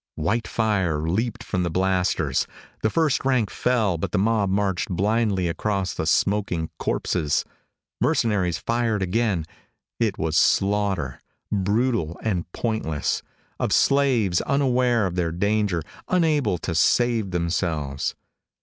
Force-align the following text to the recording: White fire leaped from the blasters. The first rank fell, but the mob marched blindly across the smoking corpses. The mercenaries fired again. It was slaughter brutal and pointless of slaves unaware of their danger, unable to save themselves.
White 0.15 0.47
fire 0.47 1.01
leaped 1.07 1.43
from 1.43 1.61
the 1.61 1.69
blasters. 1.69 2.47
The 2.81 2.89
first 2.89 3.23
rank 3.23 3.51
fell, 3.51 3.99
but 3.99 4.11
the 4.11 4.17
mob 4.17 4.49
marched 4.49 4.89
blindly 4.89 5.47
across 5.47 5.93
the 5.93 6.07
smoking 6.07 6.71
corpses. 6.79 7.43
The 7.45 8.07
mercenaries 8.07 8.57
fired 8.57 9.03
again. 9.03 9.45
It 9.99 10.17
was 10.17 10.35
slaughter 10.35 11.21
brutal 11.51 12.19
and 12.23 12.51
pointless 12.51 13.21
of 13.59 13.71
slaves 13.71 14.41
unaware 14.41 15.05
of 15.05 15.13
their 15.13 15.31
danger, 15.31 15.83
unable 16.07 16.57
to 16.57 16.73
save 16.73 17.29
themselves. 17.29 18.15